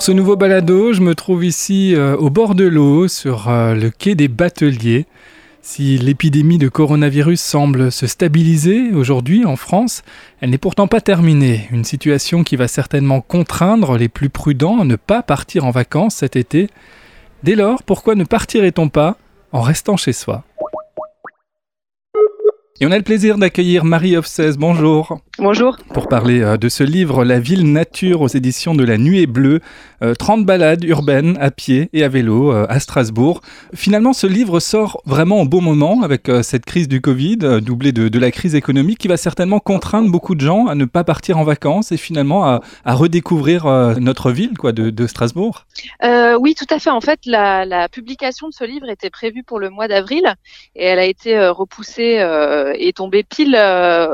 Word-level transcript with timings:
Pour 0.00 0.06
ce 0.06 0.12
nouveau 0.12 0.34
balado, 0.34 0.94
je 0.94 1.02
me 1.02 1.14
trouve 1.14 1.44
ici 1.44 1.94
euh, 1.94 2.16
au 2.16 2.30
bord 2.30 2.54
de 2.54 2.64
l'eau, 2.64 3.06
sur 3.06 3.50
euh, 3.50 3.74
le 3.74 3.90
quai 3.90 4.14
des 4.14 4.28
Bateliers. 4.28 5.04
Si 5.60 5.98
l'épidémie 5.98 6.56
de 6.56 6.70
coronavirus 6.70 7.38
semble 7.38 7.92
se 7.92 8.06
stabiliser 8.06 8.92
aujourd'hui 8.94 9.44
en 9.44 9.56
France, 9.56 10.02
elle 10.40 10.48
n'est 10.48 10.56
pourtant 10.56 10.86
pas 10.86 11.02
terminée. 11.02 11.68
Une 11.70 11.84
situation 11.84 12.44
qui 12.44 12.56
va 12.56 12.66
certainement 12.66 13.20
contraindre 13.20 13.98
les 13.98 14.08
plus 14.08 14.30
prudents 14.30 14.80
à 14.80 14.86
ne 14.86 14.96
pas 14.96 15.20
partir 15.20 15.66
en 15.66 15.70
vacances 15.70 16.14
cet 16.14 16.34
été. 16.34 16.70
Dès 17.42 17.54
lors, 17.54 17.82
pourquoi 17.82 18.14
ne 18.14 18.24
partirait-on 18.24 18.88
pas 18.88 19.18
en 19.52 19.60
restant 19.60 19.98
chez 19.98 20.14
soi? 20.14 20.44
Et 22.82 22.86
on 22.86 22.90
a 22.90 22.96
le 22.96 23.02
plaisir 23.02 23.36
d'accueillir 23.36 23.84
Marie 23.84 24.16
Offsez. 24.16 24.52
Bonjour. 24.58 25.20
Bonjour. 25.38 25.76
Pour 25.94 26.06
parler 26.08 26.42
euh, 26.42 26.56
de 26.56 26.68
ce 26.68 26.82
livre, 26.82 27.24
La 27.24 27.40
ville 27.40 27.72
nature 27.72 28.20
aux 28.20 28.28
éditions 28.28 28.74
de 28.74 28.84
la 28.84 28.98
Nuée 28.98 29.26
Bleue, 29.26 29.60
30 30.18 30.40
euh, 30.40 30.44
balades 30.44 30.84
urbaines 30.84 31.36
à 31.40 31.50
pied 31.50 31.90
et 31.92 32.04
à 32.04 32.08
vélo 32.08 32.52
euh, 32.52 32.66
à 32.68 32.80
Strasbourg. 32.80 33.42
Finalement, 33.74 34.14
ce 34.14 34.26
livre 34.26 34.60
sort 34.60 35.02
vraiment 35.04 35.40
au 35.40 35.46
bon 35.46 35.60
moment 35.60 36.02
avec 36.02 36.30
cette 36.42 36.64
crise 36.64 36.88
du 36.88 37.00
Covid, 37.00 37.60
doublée 37.62 37.92
de, 37.92 38.18
la 38.18 38.30
crise 38.30 38.54
économique 38.54 38.98
qui 38.98 39.08
va 39.08 39.16
certainement 39.16 39.60
contraindre 39.60 40.10
beaucoup 40.10 40.34
de 40.34 40.40
gens 40.40 40.66
à 40.66 40.74
ne 40.74 40.84
pas 40.84 41.04
partir 41.04 41.38
en 41.38 41.44
vacances 41.44 41.92
et 41.92 41.96
finalement 41.96 42.44
à, 42.44 42.60
redécouvrir 42.84 43.66
notre 43.98 44.30
ville 44.30 44.56
quoi, 44.58 44.72
de, 44.72 45.06
Strasbourg. 45.06 45.66
oui, 46.38 46.54
tout 46.54 46.66
à 46.68 46.78
fait. 46.78 46.90
En 46.90 47.00
fait, 47.00 47.20
la, 47.24 47.64
la, 47.64 47.88
publication 47.88 48.48
de 48.48 48.54
ce 48.54 48.64
livre 48.64 48.88
était 48.88 49.10
prévue 49.10 49.42
pour 49.42 49.58
le 49.58 49.70
mois 49.70 49.88
d'avril 49.88 50.22
et 50.76 50.84
elle 50.84 50.98
a 50.98 51.06
été 51.06 51.48
repoussée 51.48 52.18
et 52.74 52.92
tombée 52.92 53.22
pile 53.22 53.56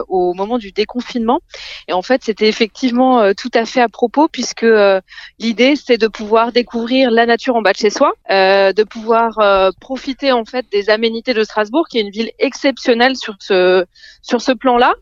au 0.09 0.35
moment 0.35 0.59
du 0.59 0.73
déconfinement 0.73 1.41
et 1.89 1.93
en 1.93 2.03
fait, 2.03 2.23
c'était 2.25 2.49
effectivement 2.49 3.21
euh, 3.21 3.33
tout 3.37 3.51
à 3.55 3.65
fait 3.65 3.81
à 3.81 3.89
propos 3.89 4.29
puisque 4.29 4.65
euh, 4.65 5.01
l'idée, 5.39 5.75
c'est 5.77 5.99
de 5.99 6.09
pouvoir 6.09 6.53
découvrir 6.53 7.11
la 7.11 7.27
nature 7.27 7.57
en 7.57 7.63
bas 7.63 7.73
de 7.73 7.79
chez 7.79 7.91
soi, 7.91 8.13
euh, 8.31 8.73
de 8.73 8.83
pouvoir 8.83 9.39
profiter 9.81 10.33
en 10.33 10.45
fait 10.45 10.67
des 10.71 10.91
aménités 10.91 11.35
de 11.35 11.45
Strasbourg, 11.45 11.87
qui 11.89 11.99
est 11.99 12.03
une 12.03 12.11
ville 12.11 12.31
exceptionnelle 12.39 13.17
sur 13.17 13.35
ce 13.41 13.85
sur 14.23 14.41
ce 14.41 14.53
plan-là. 14.53 14.95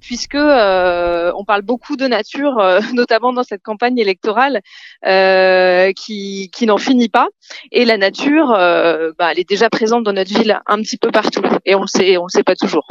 Puisque 0.00 0.36
on 0.36 1.44
parle 1.44 1.62
beaucoup 1.62 1.96
de 1.96 2.06
nature, 2.06 2.56
notamment 2.94 3.32
dans 3.32 3.42
cette 3.42 3.62
campagne 3.62 3.98
électorale 3.98 4.60
qui, 5.04 6.50
qui 6.52 6.66
n'en 6.66 6.78
finit 6.78 7.08
pas. 7.08 7.28
Et 7.72 7.84
la 7.84 7.96
nature, 7.96 8.48
bah, 8.48 9.30
elle 9.32 9.38
est 9.38 9.48
déjà 9.48 9.70
présente 9.70 10.04
dans 10.04 10.12
notre 10.12 10.32
ville 10.32 10.60
un 10.66 10.78
petit 10.78 10.96
peu 10.96 11.10
partout, 11.10 11.42
et 11.64 11.74
on 11.74 11.82
le 11.82 11.86
sait, 11.86 12.16
on 12.16 12.24
le 12.24 12.30
sait 12.30 12.44
pas 12.44 12.56
toujours. 12.56 12.86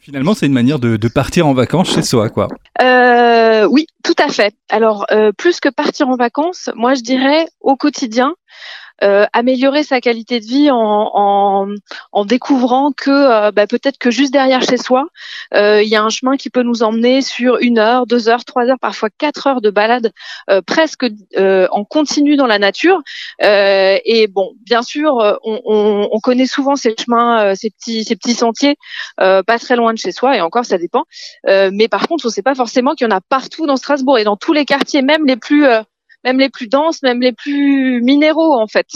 Finalement, 0.00 0.32
c'est 0.32 0.46
une 0.46 0.54
manière 0.54 0.78
de, 0.78 0.96
partir 1.08 1.46
en 1.46 1.52
vacances 1.52 1.94
chez 1.94 2.02
soi, 2.02 2.30
quoi. 2.30 2.48
Euh, 2.80 3.66
oui, 3.66 3.86
tout 4.02 4.14
à 4.18 4.28
fait. 4.28 4.54
Alors, 4.70 5.04
euh, 5.10 5.30
plus 5.36 5.60
que 5.60 5.68
partir 5.68 6.08
en 6.08 6.16
vacances, 6.16 6.70
moi, 6.74 6.94
je 6.94 7.02
dirais 7.02 7.46
au 7.60 7.76
quotidien, 7.76 8.34
euh, 9.02 9.24
améliorer 9.32 9.82
sa 9.82 10.00
qualité 10.00 10.40
de 10.40 10.44
vie 10.44 10.70
en, 10.70 11.66
en, 12.12 12.24
découvrant 12.26 12.92
que 12.92 13.10
euh, 13.10 13.50
bah, 13.50 13.66
peut-être 13.66 13.96
que 13.96 14.10
juste 14.10 14.30
derrière 14.30 14.60
chez 14.62 14.76
soi, 14.76 15.06
euh, 15.54 15.82
il 15.82 15.88
y 15.88 15.96
a 15.96 16.02
un 16.02 16.10
chemin 16.10 16.36
qui 16.36 16.50
peut 16.50 16.62
nous 16.62 16.82
emmener 16.82 17.22
sur 17.22 17.58
une 17.60 17.78
heure, 17.78 18.06
deux 18.06 18.28
heures, 18.28 18.44
trois 18.44 18.64
heures, 18.66 18.78
parfois 18.78 19.08
quatre 19.08 19.46
heures 19.46 19.62
de 19.62 19.70
balade 19.70 20.12
presque 20.66 21.06
en 21.36 21.84
continu 21.84 22.36
dans 22.36 22.46
la 22.46 22.58
nature. 22.58 23.00
et 23.40 24.26
bon, 24.28 24.52
bien 24.64 24.82
sûr, 24.82 25.14
on, 25.44 25.60
on, 25.64 26.08
on, 26.12 26.20
connaît 26.20 26.46
souvent 26.46 26.76
ces 26.76 26.94
chemins, 26.98 27.54
ces 27.54 27.70
petits, 27.70 28.04
ces 28.04 28.16
petits 28.16 28.34
sentiers, 28.34 28.76
pas 29.16 29.58
très 29.58 29.76
loin 29.76 29.94
de 29.94 29.98
chez 29.98 30.12
soi, 30.12 30.36
et 30.36 30.40
encore 30.40 30.64
ça 30.64 30.78
dépend. 30.78 31.04
mais 31.46 31.88
par 31.88 32.06
contre, 32.06 32.26
on 32.26 32.28
ne 32.28 32.32
sait 32.32 32.42
pas 32.42 32.54
forcément 32.54 32.94
qu'il 32.94 33.06
y 33.08 33.12
en 33.12 33.16
a 33.16 33.20
partout 33.20 33.66
dans 33.66 33.76
Strasbourg 33.76 34.18
et 34.18 34.24
dans 34.24 34.36
tous 34.36 34.52
les 34.52 34.64
quartiers, 34.64 35.02
même 35.02 35.26
les 35.26 35.36
plus 35.36 35.66
même 36.24 36.38
les 36.38 36.48
plus 36.48 36.68
denses, 36.68 37.02
même 37.02 37.20
les 37.20 37.32
plus 37.32 38.02
minéraux 38.02 38.54
en 38.54 38.66
fait. 38.66 38.86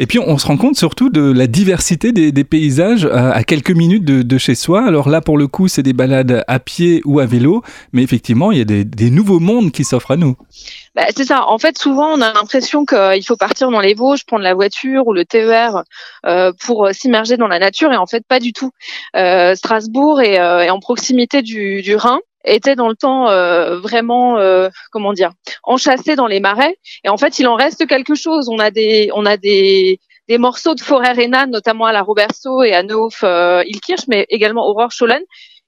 Et 0.00 0.06
puis 0.06 0.18
on 0.20 0.38
se 0.38 0.46
rend 0.46 0.56
compte 0.56 0.76
surtout 0.76 1.10
de 1.10 1.32
la 1.32 1.48
diversité 1.48 2.12
des, 2.12 2.44
paysages 2.44 3.04
à, 3.06 3.42
quelques 3.42 3.72
minutes 3.72 4.04
de, 4.04 4.38
chez 4.38 4.54
soi. 4.54 4.84
Alors 4.86 5.08
là, 5.08 5.20
pour 5.20 5.36
le 5.36 5.48
coup, 5.48 5.66
c'est 5.66 5.82
des 5.82 5.92
balades 5.92 6.44
à 6.46 6.60
pied 6.60 7.02
ou 7.04 7.18
à 7.18 7.26
vélo, 7.26 7.62
mais 7.92 8.02
effectivement, 8.02 8.52
il 8.52 8.58
y 8.58 8.60
a 8.60 8.64
des, 8.64 9.10
nouveaux 9.10 9.40
mondes 9.40 9.72
qui 9.72 9.84
s'offrent 9.84 10.12
à 10.12 10.16
nous. 10.16 10.36
Bah, 10.94 11.06
c'est 11.16 11.24
ça. 11.24 11.48
En 11.48 11.58
fait, 11.58 11.78
souvent, 11.78 12.12
on 12.12 12.20
a 12.20 12.32
l'impression 12.32 12.84
qu'il 12.84 13.24
faut 13.26 13.36
partir 13.36 13.70
dans 13.70 13.80
les 13.80 13.94
Vosges, 13.94 14.24
prendre 14.24 14.44
la 14.44 14.54
voiture 14.54 15.06
ou 15.08 15.12
le 15.12 15.24
TER 15.24 15.82
euh, 16.26 16.52
pour 16.64 16.88
s'immerger 16.92 17.36
dans 17.36 17.48
la 17.48 17.58
nature, 17.58 17.92
et 17.92 17.96
en 17.96 18.06
fait, 18.06 18.24
pas 18.26 18.38
du 18.38 18.52
tout. 18.52 18.70
Euh, 19.16 19.56
Strasbourg 19.56 20.20
est, 20.20 20.38
euh, 20.38 20.60
est, 20.60 20.70
en 20.70 20.78
proximité 20.78 21.42
du, 21.42 21.82
du 21.82 21.96
Rhin 21.96 22.20
était 22.44 22.76
dans 22.76 22.88
le 22.88 22.94
temps 22.94 23.28
euh, 23.28 23.78
vraiment 23.78 24.38
euh, 24.38 24.68
comment 24.90 25.12
dire 25.12 25.32
enchâssé 25.62 26.16
dans 26.16 26.26
les 26.26 26.40
marais. 26.40 26.76
Et 27.04 27.08
en 27.08 27.16
fait 27.16 27.38
il 27.38 27.46
en 27.46 27.56
reste 27.56 27.86
quelque 27.86 28.14
chose. 28.14 28.48
On 28.48 28.58
a 28.58 28.70
des 28.70 29.10
on 29.14 29.26
a 29.26 29.36
des 29.36 30.00
des 30.28 30.38
morceaux 30.38 30.74
de 30.74 30.80
forêt 30.80 31.12
rhénane 31.12 31.50
notamment 31.50 31.86
à 31.86 31.92
la 31.92 32.02
Roberceau 32.02 32.62
et 32.62 32.74
à 32.74 32.82
Neuf 32.82 33.20
euh, 33.24 33.62
Ilkirch 33.66 34.06
mais 34.08 34.26
également 34.28 34.66
Aurore 34.66 34.92
Scholen 34.92 35.22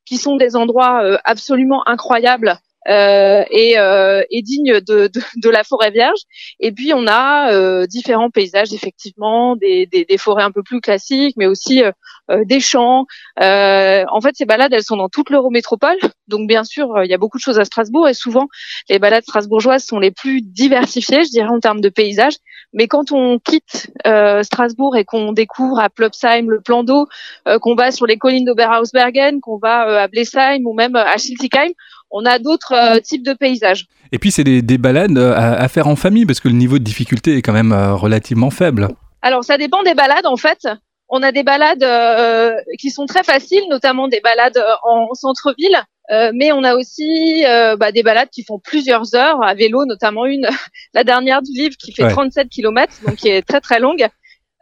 qui 0.06 0.16
sont 0.16 0.36
des 0.36 0.56
endroits 0.56 1.04
euh, 1.04 1.18
absolument 1.24 1.86
incroyables 1.86 2.58
euh, 2.88 3.44
et, 3.50 3.78
euh, 3.78 4.22
et, 4.30 4.40
digne 4.40 4.80
de, 4.80 5.08
de, 5.08 5.20
de, 5.36 5.50
la 5.50 5.64
forêt 5.64 5.90
vierge. 5.90 6.20
Et 6.60 6.72
puis 6.72 6.94
on 6.94 7.06
a 7.06 7.52
euh, 7.52 7.86
différents 7.86 8.30
paysages, 8.30 8.72
effectivement, 8.72 9.54
des, 9.56 9.86
des, 9.86 10.06
des, 10.06 10.16
forêts 10.16 10.44
un 10.44 10.50
peu 10.50 10.62
plus 10.62 10.80
classiques, 10.80 11.36
mais 11.36 11.46
aussi 11.46 11.82
des 12.44 12.60
champs. 12.60 13.06
en 13.36 14.20
fait, 14.22 14.36
ces 14.36 14.44
balades, 14.46 14.72
elles 14.72 14.84
sont 14.84 14.96
dans 14.96 15.08
toute 15.08 15.30
l'Eurométropole. 15.30 15.98
Donc 16.28 16.48
bien 16.48 16.64
sûr, 16.64 17.02
il 17.02 17.10
y 17.10 17.14
a 17.14 17.18
beaucoup 17.18 17.38
de 17.38 17.42
choses 17.42 17.58
à 17.58 17.64
Strasbourg 17.64 18.08
et 18.08 18.14
souvent 18.14 18.46
les 18.88 18.98
balades 18.98 19.24
strasbourgeoises 19.24 19.84
sont 19.84 19.98
les 19.98 20.12
plus 20.12 20.40
diversifiées, 20.40 21.24
je 21.24 21.30
dirais, 21.30 21.48
en 21.48 21.58
termes 21.58 21.80
de 21.80 21.88
paysages. 21.88 22.36
Mais 22.72 22.86
quand 22.86 23.10
on 23.10 23.40
quitte 23.40 23.90
Strasbourg 24.42 24.96
et 24.96 25.04
qu'on 25.04 25.32
découvre 25.32 25.80
à 25.80 25.90
Plopsheim 25.90 26.48
le 26.48 26.60
plan 26.60 26.84
d'eau, 26.84 27.08
qu'on 27.60 27.74
va 27.74 27.90
sur 27.90 28.06
les 28.06 28.16
collines 28.16 28.44
d'Oberhausbergen, 28.44 29.40
qu'on 29.40 29.58
va 29.58 30.02
à 30.02 30.08
Blesheim 30.08 30.64
ou 30.64 30.72
même 30.72 30.94
à 30.94 31.16
Schiltigheim, 31.18 31.72
on 32.10 32.24
a 32.24 32.38
d'autres 32.38 32.74
euh, 32.74 33.00
types 33.00 33.24
de 33.24 33.32
paysages. 33.32 33.86
Et 34.12 34.18
puis 34.18 34.30
c'est 34.30 34.44
des, 34.44 34.78
balades 34.78 35.16
euh, 35.16 35.34
à, 35.36 35.68
faire 35.68 35.86
en 35.86 35.96
famille 35.96 36.26
parce 36.26 36.40
que 36.40 36.48
le 36.48 36.54
niveau 36.54 36.78
de 36.78 36.84
difficulté 36.84 37.36
est 37.36 37.42
quand 37.42 37.52
même 37.52 37.72
euh, 37.72 37.94
relativement 37.94 38.50
faible. 38.50 38.88
Alors 39.22 39.44
ça 39.44 39.56
dépend 39.58 39.82
des 39.82 39.94
balades 39.94 40.26
en 40.26 40.36
fait. 40.36 40.66
On 41.08 41.22
a 41.22 41.32
des 41.32 41.42
balades 41.42 41.84
qui 42.78 42.90
sont 42.90 43.06
très 43.06 43.24
faciles, 43.24 43.64
notamment 43.68 44.06
des 44.06 44.20
balades 44.20 44.62
en 44.84 45.12
centre-ville. 45.14 45.76
mais 46.34 46.52
on 46.52 46.62
a 46.62 46.76
aussi 46.76 47.42
bah, 47.80 47.90
des 47.90 48.04
balades 48.04 48.28
qui 48.30 48.44
font 48.44 48.60
plusieurs 48.60 49.16
heures 49.16 49.42
à 49.42 49.54
vélo, 49.54 49.86
notamment 49.86 50.24
une, 50.24 50.46
la 50.94 51.02
dernière 51.02 51.42
du 51.42 51.50
livre 51.50 51.74
qui 51.76 51.92
fait 51.92 52.08
37 52.08 52.48
km, 52.48 52.94
donc 53.04 53.16
qui 53.16 53.28
est 53.28 53.42
très 53.42 53.60
très 53.60 53.80
longue. 53.80 54.06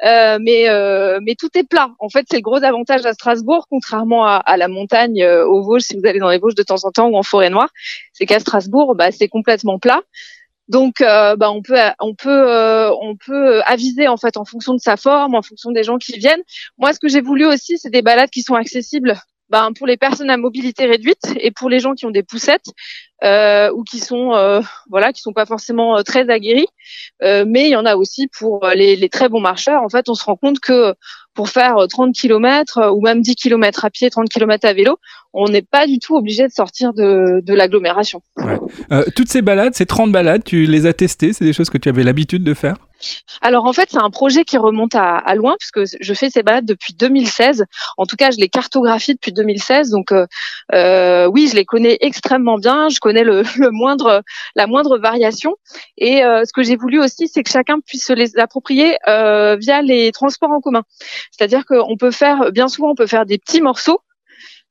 Euh, 0.04 0.38
mais 0.40 0.68
euh, 0.68 1.18
mais 1.22 1.34
tout 1.34 1.50
est 1.54 1.64
plat. 1.64 1.90
En 1.98 2.08
fait, 2.08 2.24
c'est 2.30 2.36
le 2.36 2.42
gros 2.42 2.62
avantage 2.62 3.04
à 3.04 3.12
Strasbourg, 3.12 3.66
contrairement 3.68 4.24
à, 4.26 4.36
à 4.36 4.56
la 4.56 4.68
montagne, 4.68 5.22
euh, 5.22 5.44
aux 5.44 5.62
Vosges, 5.62 5.82
si 5.82 5.96
vous 5.96 6.06
allez 6.06 6.20
dans 6.20 6.30
les 6.30 6.38
Vosges 6.38 6.54
de 6.54 6.62
temps 6.62 6.84
en 6.84 6.90
temps 6.90 7.08
ou 7.08 7.16
en 7.16 7.22
forêt 7.22 7.50
noire, 7.50 7.70
c'est 8.12 8.26
qu'à 8.26 8.38
Strasbourg, 8.38 8.94
bah, 8.94 9.10
c'est 9.10 9.28
complètement 9.28 9.78
plat. 9.78 10.00
Donc, 10.68 11.00
euh, 11.00 11.34
bah, 11.34 11.50
on 11.50 11.62
peut 11.62 11.78
on 12.00 12.14
peut 12.14 12.90
on 13.00 13.16
peut 13.16 13.62
aviser 13.64 14.06
en 14.06 14.16
fait 14.16 14.36
en 14.36 14.44
fonction 14.44 14.74
de 14.74 14.80
sa 14.80 14.96
forme, 14.96 15.34
en 15.34 15.42
fonction 15.42 15.72
des 15.72 15.82
gens 15.82 15.98
qui 15.98 16.18
viennent. 16.18 16.42
Moi, 16.78 16.92
ce 16.92 17.00
que 17.00 17.08
j'ai 17.08 17.22
voulu 17.22 17.46
aussi, 17.46 17.78
c'est 17.78 17.90
des 17.90 18.02
balades 18.02 18.30
qui 18.30 18.42
sont 18.42 18.54
accessibles 18.54 19.18
ben, 19.50 19.72
pour 19.72 19.86
les 19.86 19.96
personnes 19.96 20.30
à 20.30 20.36
mobilité 20.36 20.84
réduite 20.86 21.34
et 21.40 21.50
pour 21.50 21.70
les 21.70 21.80
gens 21.80 21.94
qui 21.94 22.04
ont 22.06 22.10
des 22.10 22.22
poussettes 22.22 22.66
euh, 23.24 23.70
ou 23.72 23.82
qui 23.82 23.98
sont 23.98 24.34
euh, 24.34 24.60
voilà 24.90 25.12
qui 25.12 25.22
sont 25.22 25.32
pas 25.32 25.46
forcément 25.46 25.96
euh, 25.96 26.02
très 26.02 26.28
aguerris 26.28 26.68
euh, 27.22 27.44
mais 27.46 27.64
il 27.64 27.70
y 27.70 27.76
en 27.76 27.86
a 27.86 27.96
aussi 27.96 28.28
pour 28.28 28.66
les, 28.74 28.94
les, 28.94 29.08
très 29.08 29.28
bons 29.28 29.40
marcheurs. 29.40 29.82
En 29.82 29.88
fait 29.88 30.08
on 30.08 30.14
se 30.14 30.24
rend 30.24 30.36
compte 30.36 30.60
que 30.60 30.94
pour 31.34 31.48
faire 31.48 31.76
30 31.88 32.14
km 32.14 32.92
ou 32.94 33.00
même 33.00 33.22
10 33.22 33.36
km 33.36 33.84
à 33.84 33.90
pied 33.90 34.10
30 34.10 34.28
km 34.28 34.66
à 34.66 34.72
vélo 34.72 34.98
on 35.32 35.48
n'est 35.48 35.62
pas 35.62 35.86
du 35.86 35.98
tout 35.98 36.16
obligé 36.16 36.46
de 36.46 36.52
sortir 36.52 36.92
de, 36.92 37.40
de 37.42 37.54
l'agglomération. 37.54 38.22
Ouais. 38.36 38.58
toutes 39.16 39.30
ces 39.30 39.42
balades 39.42 39.74
ces 39.74 39.86
30 39.86 40.12
balades 40.12 40.44
tu 40.44 40.66
les 40.66 40.86
as 40.86 40.92
testées? 40.92 41.32
C'est 41.32 41.44
des 41.44 41.52
choses 41.52 41.70
que 41.70 41.78
tu 41.78 41.88
avais 41.88 42.02
l'habitude 42.02 42.44
de 42.44 42.54
faire? 42.54 42.76
Alors 43.40 43.64
en 43.66 43.72
fait, 43.72 43.88
c'est 43.90 43.98
un 43.98 44.10
projet 44.10 44.44
qui 44.44 44.58
remonte 44.58 44.94
à, 44.94 45.16
à, 45.16 45.34
loin 45.34 45.56
puisque 45.58 45.98
je 46.00 46.14
fais 46.14 46.30
ces 46.30 46.42
balades 46.42 46.64
depuis 46.64 46.94
2016. 46.94 47.64
En 47.96 48.06
tout 48.06 48.16
cas, 48.16 48.30
je 48.30 48.38
les 48.38 48.48
cartographie 48.48 49.14
depuis 49.14 49.32
2016. 49.32 49.90
Donc 49.90 50.12
euh, 50.12 50.26
euh, 50.74 51.26
oui, 51.26 51.48
je 51.48 51.56
les 51.56 51.64
connais 51.64 51.98
extrêmement 52.00 52.58
bien. 52.58 52.88
Je 52.88 53.00
connais 53.00 53.24
le, 53.24 53.44
moindre, 53.70 54.22
la 54.54 54.66
moindre 54.66 54.98
variation. 54.98 55.56
Et 55.96 56.24
euh, 56.24 56.44
ce 56.44 56.52
que 56.52 56.62
j'ai 56.62 56.76
voulu 56.76 57.00
aussi, 57.00 57.28
c'est 57.28 57.42
que 57.42 57.50
chacun 57.50 57.80
puisse 57.80 58.06
se 58.06 58.12
les 58.12 58.38
approprier 58.38 58.96
via 59.06 59.82
les 59.82 60.12
transports 60.12 60.50
en 60.50 60.60
commun. 60.60 60.82
C'est-à-dire 61.30 61.64
qu'on 61.64 61.96
peut 61.96 62.10
faire, 62.10 62.52
bien 62.52 62.68
souvent, 62.68 62.90
on 62.90 62.94
peut 62.94 63.06
faire 63.06 63.26
des 63.26 63.38
petits 63.38 63.60
morceaux 63.60 64.00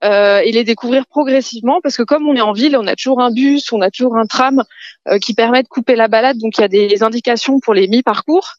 euh, 0.03 0.41
et 0.43 0.51
les 0.51 0.63
découvrir 0.63 1.07
progressivement 1.07 1.79
parce 1.81 1.97
que 1.97 2.03
comme 2.03 2.27
on 2.27 2.35
est 2.35 2.41
en 2.41 2.53
ville, 2.53 2.77
on 2.77 2.85
a 2.85 2.95
toujours 2.95 3.21
un 3.21 3.31
bus, 3.31 3.71
on 3.71 3.81
a 3.81 3.89
toujours 3.89 4.15
un 4.15 4.25
tram 4.25 4.63
euh, 5.07 5.17
qui 5.17 5.33
permet 5.33 5.63
de 5.63 5.67
couper 5.67 5.95
la 5.95 6.07
balade, 6.07 6.37
donc 6.37 6.57
il 6.57 6.61
y 6.61 6.63
a 6.63 6.67
des 6.67 7.01
indications 7.03 7.59
pour 7.59 7.73
les 7.73 7.87
mi-parcours. 7.87 8.53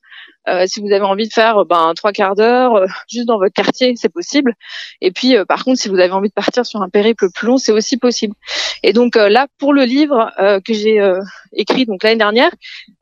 Euh, 0.49 0.65
si 0.67 0.81
vous 0.81 0.91
avez 0.93 1.05
envie 1.05 1.29
de 1.29 1.33
faire 1.33 1.65
ben 1.67 1.93
trois 1.95 2.13
quarts 2.13 2.35
d'heure 2.35 2.75
euh, 2.77 2.87
juste 3.09 3.27
dans 3.27 3.39
votre 3.39 3.53
quartier, 3.53 3.95
c'est 3.97 4.09
possible. 4.09 4.55
Et 5.01 5.11
puis 5.11 5.37
euh, 5.37 5.45
par 5.45 5.65
contre, 5.65 5.79
si 5.79 5.89
vous 5.89 5.99
avez 5.99 6.13
envie 6.13 6.29
de 6.29 6.35
partir 6.35 6.65
sur 6.65 6.81
un 6.81 6.89
périple 6.89 7.31
plus 7.31 7.47
long, 7.47 7.59
c'est 7.59 7.73
aussi 7.73 7.97
possible. 7.97 8.35
Et 8.83 8.93
donc 8.93 9.17
là, 9.17 9.47
pour 9.59 9.73
le 9.73 9.83
livre 9.83 10.31
que 10.65 10.73
j'ai 10.73 11.01
écrit 11.53 11.85
donc 11.85 12.03
l'année 12.03 12.17
dernière, 12.17 12.51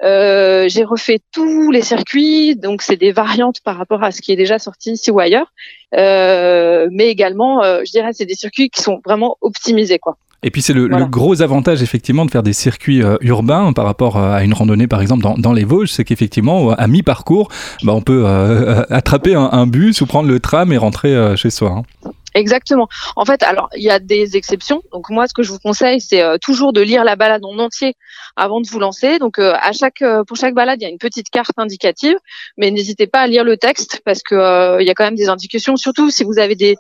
j'ai 0.01 0.85
refait 0.85 1.21
tous 1.33 1.71
les 1.71 1.83
circuits. 1.83 2.57
Donc 2.57 2.83
c'est 2.83 2.97
des 2.97 3.13
variantes 3.13 3.61
par 3.61 3.77
rapport 3.77 4.03
à 4.03 4.11
ce 4.11 4.23
qui 4.23 4.33
est 4.33 4.37
déjà 4.37 4.59
sorti 4.59 4.93
ici 4.93 5.11
ou 5.11 5.21
ailleurs, 5.21 5.53
mais 5.93 7.09
également, 7.09 7.63
je 7.63 7.91
dirais, 7.91 8.11
c'est 8.13 8.25
des 8.25 8.35
circuits 8.35 8.71
qui 8.71 8.83
sont 8.83 9.01
vraiment 9.05 9.37
optimisés 9.41 9.99
quoi. 9.99 10.17
Et 10.43 10.51
puis 10.51 10.63
c'est 10.63 10.73
le, 10.73 10.89
gros 11.07 11.43
avantage 11.43 11.83
effectivement 11.83 12.27
de 12.27 12.31
faire 12.31 12.43
des 12.43 12.53
circuits 12.53 13.03
euh, 13.03 13.17
urbains 13.21 13.73
par 13.73 13.85
rapport 13.85 14.17
euh, 14.17 14.33
à 14.33 14.45
une 14.45 14.53
randonnée 14.53 14.87
par 14.87 15.01
exemple 15.01 15.25
dans, 15.39 15.53
les 15.53 15.65
Vosges, 15.65 15.91
c'est 15.91 16.05
qu'effectivement 16.05 16.71
à 16.73 16.87
mi-parcours, 16.87 17.49
bah, 17.83 17.95
on 17.95 18.03
peut 18.03 18.25
euh, 18.27 18.85
attraper 18.91 19.35
un, 19.35 19.67
bus 19.67 20.01
ou 20.01 20.07
prendre 20.07 20.29
le 20.29 20.39
tram 20.39 20.73
et 20.73 20.77
rentrer 20.77 21.37
chez 21.37 21.51
soi. 21.51 21.83
Hein. 22.05 22.11
Exactement. 22.35 22.87
En 23.17 23.25
fait, 23.25 23.43
alors 23.43 23.71
il 23.75 23.83
y 23.83 23.91
a 23.91 23.99
des 23.99 24.37
exceptions. 24.37 24.83
Donc 24.93 25.09
moi, 25.09 25.27
ce 25.27 25.33
que 25.33 25.43
je 25.43 25.51
vous 25.51 25.59
conseille, 25.59 26.03
c'est 26.03 26.23
toujours 26.41 26.75
de 26.75 26.83
lire 26.83 27.03
la 27.03 27.17
balade 27.17 27.43
en 27.45 27.59
entier 27.59 27.95
avant 28.37 28.61
de 28.61 28.69
vous 28.69 28.79
lancer. 28.79 29.19
Donc 29.19 29.39
à 29.39 29.73
chaque 29.73 30.05
pour 30.29 30.37
chaque 30.37 30.55
balade, 30.55 30.79
il 30.81 30.85
y 30.85 30.87
a 30.87 30.91
une 30.91 30.99
petite 30.99 31.31
carte 31.31 31.53
indicative, 31.57 32.17
mais 32.59 32.71
n'hésitez 32.71 33.07
pas 33.07 33.21
à 33.21 33.27
lire 33.27 33.43
le 33.43 33.57
texte 33.57 34.03
parce 34.05 34.23
que 34.23 34.81
il 34.81 34.87
y 34.87 34.91
a 34.91 34.95
quand 34.95 35.05
même 35.05 35.17
des 35.17 35.31
indications. 35.31 35.77
Surtout 35.77 36.11
si 36.11 36.25
vous 36.25 36.39
avez 36.39 36.55
des 36.55 36.77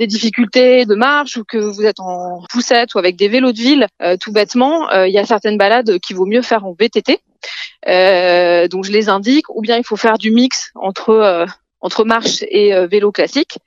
des 0.00 0.06
difficultés 0.06 0.86
de 0.86 0.94
marche 0.94 1.36
ou 1.36 1.44
que 1.44 1.58
vous 1.58 1.84
êtes 1.84 2.00
en 2.00 2.42
poussette 2.48 2.94
ou 2.94 2.98
avec 2.98 3.16
des 3.16 3.28
vélos 3.28 3.52
de 3.52 3.58
ville, 3.58 3.86
euh, 4.02 4.16
tout 4.18 4.32
bêtement, 4.32 4.90
euh, 4.90 5.06
il 5.06 5.12
y 5.12 5.18
a 5.18 5.26
certaines 5.26 5.58
balades 5.58 5.98
qu'il 5.98 6.16
vaut 6.16 6.24
mieux 6.24 6.40
faire 6.40 6.64
en 6.64 6.72
VTT. 6.72 7.20
Euh, 7.86 8.66
donc 8.66 8.84
je 8.84 8.92
les 8.92 9.10
indique, 9.10 9.44
ou 9.50 9.60
bien 9.60 9.76
il 9.76 9.84
faut 9.84 9.96
faire 9.96 10.16
du 10.16 10.30
mix 10.30 10.70
entre 10.74 11.46
entre 11.80 12.04
marche 12.04 12.42
et 12.42 12.72
vélo 12.86 13.12
classique. 13.12 13.58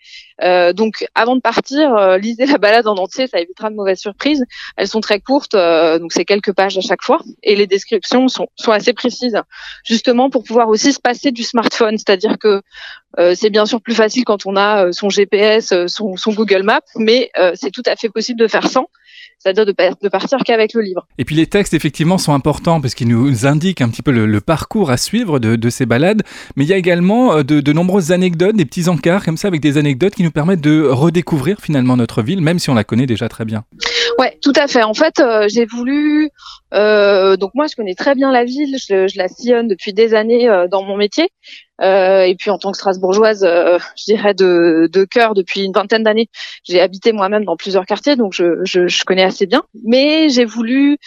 Euh, 0.41 0.73
donc 0.73 1.05
avant 1.15 1.35
de 1.35 1.41
partir, 1.41 1.93
euh, 1.95 2.17
lisez 2.17 2.45
la 2.45 2.57
balade 2.57 2.87
en 2.87 2.95
entier, 2.95 3.27
ça 3.27 3.39
évitera 3.39 3.69
de 3.69 3.75
mauvaises 3.75 3.99
surprises. 3.99 4.43
Elles 4.77 4.87
sont 4.87 5.01
très 5.01 5.19
courtes, 5.19 5.53
euh, 5.53 5.99
donc 5.99 6.11
c'est 6.11 6.25
quelques 6.25 6.53
pages 6.53 6.77
à 6.77 6.81
chaque 6.81 7.03
fois, 7.03 7.19
et 7.43 7.55
les 7.55 7.67
descriptions 7.67 8.27
sont, 8.27 8.47
sont 8.55 8.71
assez 8.71 8.93
précises, 8.93 9.39
justement 9.85 10.29
pour 10.29 10.43
pouvoir 10.43 10.69
aussi 10.69 10.93
se 10.93 10.99
passer 10.99 11.31
du 11.31 11.43
smartphone, 11.43 11.97
c'est-à-dire 11.97 12.37
que 12.39 12.61
c'est 13.35 13.51
bien 13.51 13.67
sûr 13.67 13.79
plus 13.79 13.93
facile 13.93 14.25
quand 14.25 14.47
on 14.47 14.55
a 14.55 14.91
son 14.91 15.07
GPS, 15.09 15.71
son, 15.85 16.17
son 16.17 16.33
Google 16.33 16.63
Maps, 16.63 16.81
mais 16.95 17.29
c'est 17.53 17.69
tout 17.69 17.83
à 17.85 17.95
fait 17.95 18.09
possible 18.09 18.39
de 18.39 18.47
faire 18.47 18.67
sans 18.67 18.87
c'est-à-dire 19.43 19.65
de, 19.65 19.73
de, 20.01 20.09
partir 20.09 20.37
qu'avec 20.45 20.73
le 20.73 20.81
livre. 20.81 21.05
Et 21.17 21.25
puis 21.25 21.35
les 21.35 21.47
textes, 21.47 21.73
effectivement, 21.73 22.17
sont 22.17 22.33
importants 22.33 22.79
parce 22.79 22.95
qu'ils 22.95 23.09
nous 23.09 23.45
indiquent 23.45 23.81
un 23.81 23.89
petit 23.89 24.01
peu 24.01 24.11
le, 24.11 24.41
parcours 24.41 24.89
à 24.89 24.97
suivre 24.97 25.39
de, 25.39 25.55
de, 25.55 25.69
ces 25.69 25.85
balades, 25.85 26.21
mais 26.55 26.63
il 26.63 26.69
y 26.69 26.73
a 26.73 26.77
également 26.77 27.37
de, 27.43 27.61
de, 27.61 27.73
nombreuses 27.73 28.11
anecdotes, 28.11 28.55
des 28.55 28.65
petits 28.65 28.89
encarts 28.89 29.25
comme 29.25 29.37
ça, 29.37 29.47
avec 29.47 29.61
des 29.61 29.77
anecdotes 29.77 30.15
qui 30.15 30.23
nous 30.23 30.31
permettent 30.31 30.61
de 30.61 30.87
redécouvrir 30.87 31.59
finalement 31.61 31.97
notre 31.97 32.21
ville, 32.21 32.41
même 32.41 32.59
si 32.59 32.69
on 32.69 32.73
la 32.73 32.83
connaît 32.83 33.05
déjà 33.05 33.29
très 33.29 33.45
bien. 33.45 33.63
Ouais, 34.19 34.37
tout 34.41 34.53
à 34.55 34.67
fait. 34.67 34.83
En 34.83 34.93
fait, 34.93 35.19
euh, 35.19 35.47
j'ai 35.49 35.65
voulu. 35.65 36.29
Euh, 36.73 37.35
donc 37.37 37.51
moi, 37.55 37.67
je 37.67 37.75
connais 37.75 37.95
très 37.95 38.15
bien 38.15 38.31
la 38.31 38.43
ville. 38.43 38.77
Je, 38.77 39.07
je 39.07 39.17
la 39.17 39.27
sillonne 39.27 39.67
depuis 39.67 39.93
des 39.93 40.13
années 40.13 40.49
euh, 40.49 40.67
dans 40.67 40.83
mon 40.83 40.97
métier. 40.97 41.29
Et 41.81 42.35
puis 42.37 42.49
en 42.49 42.57
tant 42.57 42.71
que 42.71 42.77
Strasbourgeoise, 42.77 43.41
je 43.43 44.03
dirais 44.05 44.33
de, 44.33 44.89
de 44.91 45.03
cœur 45.05 45.33
depuis 45.33 45.63
une 45.63 45.73
vingtaine 45.73 46.03
d'années, 46.03 46.29
j'ai 46.63 46.79
habité 46.79 47.11
moi-même 47.11 47.45
dans 47.45 47.57
plusieurs 47.57 47.85
quartiers, 47.85 48.15
donc 48.15 48.33
je, 48.33 48.63
je, 48.63 48.87
je 48.87 49.03
connais 49.03 49.23
assez 49.23 49.45
bien. 49.45 49.63
Mais 49.83 50.29
j'ai 50.29 50.45
voulu 50.45 50.97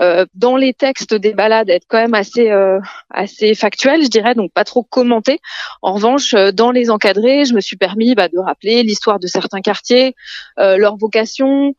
euh, 0.00 0.26
dans 0.34 0.56
les 0.56 0.74
textes 0.74 1.14
des 1.14 1.34
balades 1.34 1.70
être 1.70 1.86
quand 1.88 1.98
même 1.98 2.14
assez 2.14 2.50
euh, 2.50 2.80
assez 3.10 3.54
factuel, 3.54 4.02
je 4.02 4.08
dirais, 4.08 4.34
donc 4.34 4.52
pas 4.52 4.64
trop 4.64 4.82
commenté. 4.82 5.38
En 5.82 5.94
revanche, 5.94 6.34
euh, 6.34 6.50
dans 6.50 6.72
les 6.72 6.90
encadrés, 6.90 7.44
je 7.44 7.54
me 7.54 7.60
suis 7.60 7.76
permis 7.76 8.14
bah, 8.14 8.28
de 8.28 8.38
rappeler 8.38 8.82
l'histoire 8.82 9.20
de 9.20 9.26
certains 9.28 9.60
quartiers, 9.60 10.14
leur 10.56 10.96
vocation, 10.96 11.74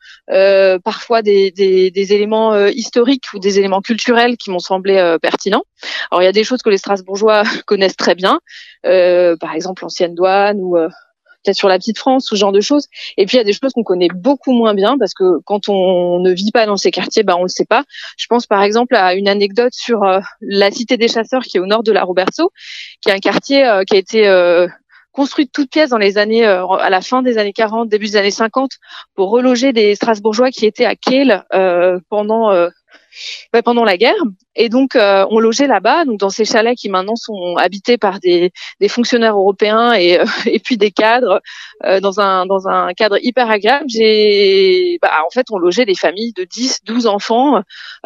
parfois 0.84 1.22
des, 1.22 1.52
des, 1.52 1.92
des 1.92 2.14
éléments 2.14 2.68
historiques 2.68 3.26
ou 3.34 3.40
des 3.40 3.60
éléments 3.60 3.82
culturels 3.82 4.38
qui 4.38 4.50
m'ont 4.50 4.60
semblé 4.60 5.18
pertinents. 5.22 5.64
Alors 6.12 6.22
il 6.22 6.26
y 6.26 6.30
a 6.30 6.32
des 6.32 6.44
choses 6.44 6.62
que 6.62 6.70
les 6.70 6.78
Strasbourgeois 6.78 7.44
connaissent 7.66 7.98
très 7.98 8.16
bien, 8.16 8.40
par 8.84 9.54
exemple 9.54 9.84
l'ancienne 9.84 10.16
douane 10.16 10.60
ou 10.60 10.78
peut-être 11.46 11.58
sur 11.58 11.68
la 11.68 11.78
petite 11.78 11.98
France, 11.98 12.28
ce 12.30 12.36
genre 12.36 12.52
de 12.52 12.62
choses. 12.62 12.88
Et 13.18 13.26
puis 13.26 13.38
il 13.38 13.40
y 13.40 13.42
a 13.42 13.46
des 13.46 13.54
choses 13.54 13.72
qu'on 13.74 13.84
connaît 13.84 14.10
beaucoup 14.14 14.52
moins 14.52 14.74
bien 14.74 14.98
parce 14.98 15.14
que 15.14 15.40
quand 15.46 15.70
on 15.70 16.20
ne 16.20 16.32
vit 16.32 16.52
pas 16.52 16.66
dans 16.66 16.78
ces 16.78 16.92
quartiers, 16.92 17.24
bah 17.24 17.36
on 17.38 17.44
le 17.44 17.50
sait 17.50 17.66
pas. 17.66 17.84
Je 18.18 18.26
pense 18.28 18.48
par 18.48 18.64
exemple 18.64 18.96
à 18.96 19.14
une 19.14 19.28
anecdote 19.28 19.74
sur 19.74 20.04
euh, 20.04 20.20
la 20.42 20.72
cité 20.72 20.98
des 20.98 21.08
chasseurs 21.08 21.44
qui 21.44 21.58
est 21.58 21.60
au 21.60 21.66
nord 21.66 21.84
de 21.84 21.92
la 21.92 22.04
Roberto, 22.04 22.52
qui 23.02 23.10
est 23.10 23.14
un 23.14 23.20
quartier 23.20 23.66
euh, 23.66 23.84
qui 23.84 23.96
a 23.96 24.00
été 24.00 24.28
euh, 24.28 24.68
construit 25.12 25.46
de 25.46 25.52
toutes 25.52 25.70
pièces 25.70 25.92
dans 25.92 25.98
les 25.98 26.18
années 26.18 26.44
à 26.44 26.90
la 26.90 27.00
fin 27.00 27.22
des 27.22 27.38
années 27.38 27.54
40, 27.54 27.88
début 27.88 28.08
des 28.08 28.18
années 28.18 28.32
50 28.32 28.72
pour 29.16 29.30
reloger 29.30 29.72
des 29.72 29.96
Strasbourgeois 29.96 30.52
qui 30.52 30.66
étaient 30.66 30.84
à 30.84 30.96
Kiel 30.96 31.46
pendant 32.10 32.52
bah, 33.54 33.64
pendant 33.64 33.86
la 33.86 33.96
guerre. 33.96 34.22
Et 34.56 34.70
donc, 34.70 34.96
euh, 34.96 35.26
on 35.30 35.40
logeait 35.40 35.68
là-bas, 35.68 36.06
donc 36.06 36.20
dans 36.20 36.30
ces 36.30 36.46
chalets 36.46 36.78
qui 36.78 36.90
maintenant 36.90 37.16
sont 37.16 37.56
habités 37.58 37.98
par 37.98 38.20
des, 38.20 38.52
des 38.80 38.88
fonctionnaires 38.88 39.38
européens 39.38 39.94
et, 39.94 40.20
euh, 40.20 40.26
et 40.46 40.60
puis 40.60 40.78
des 40.78 40.92
cadres 40.92 41.42
euh, 41.84 42.00
dans 42.00 42.20
un 42.20 42.46
dans 42.46 42.68
un 42.68 42.94
cadre 42.94 43.18
hyper 43.22 43.50
agréable. 43.50 43.86
J'ai, 43.88 44.98
bah, 45.02 45.10
en 45.26 45.30
fait, 45.30 45.48
on 45.52 45.58
logeait 45.58 45.86
des 45.86 45.96
familles 45.96 46.34
de 46.34 46.46
10, 46.46 46.82
12 46.86 47.08
enfants, 47.08 47.62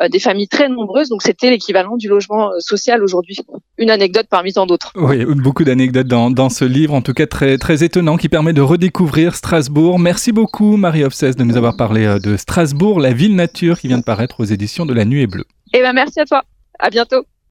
des 0.10 0.20
familles 0.20 0.48
très 0.48 0.70
nombreuses. 0.70 1.10
Donc, 1.10 1.22
c'était 1.22 1.50
l'équivalent 1.50 1.98
du 1.98 2.08
logement 2.08 2.52
social 2.60 3.04
aujourd'hui. 3.04 3.38
Une 3.78 3.92
anecdote 3.92 4.28
parmi 4.30 4.54
tant 4.54 4.66
d'autres. 4.66 4.92
Oui, 4.96 5.26
beaucoup 5.26 5.64
d'anecdotes 5.64 6.08
dans, 6.08 6.32
dans 6.32 6.50
ce 6.50 6.66
livre, 6.66 6.94
en 6.94 7.02
tout 7.02 7.14
cas 7.14 7.28
très 7.28 7.58
très 7.58 7.84
étonnant, 7.84 8.18
qui 8.18 8.30
permet 8.30 8.54
de 8.54 8.62
redécouvrir 8.62 9.36
Strasbourg. 9.36 10.00
Merci 10.00 10.32
beaucoup, 10.32 10.78
Marie 10.78 11.04
Obsès, 11.04 11.34
de 11.34 11.44
nous 11.44 11.58
avoir 11.58 11.78
parlé 11.78 12.18
de 12.20 12.38
Strasbourg, 12.38 13.00
la 13.00 13.14
ville 13.14 13.36
nature, 13.36 13.80
qui 13.80 13.88
vient 13.88 14.00
de 14.00 14.04
paraître 14.04 14.40
aux 14.40 14.46
éditions 14.46 14.86
de 14.86 14.94
La 14.94 15.06
Nuit 15.06 15.28
bleue. 15.28 15.46
Eh 15.74 15.82
ben 15.82 15.94
merci 15.94 16.20
à 16.20 16.26
toi. 16.26 16.44
À 16.80 16.90
bientôt. 16.90 17.26